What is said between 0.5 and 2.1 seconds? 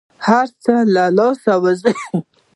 څه له لاسه ووزي.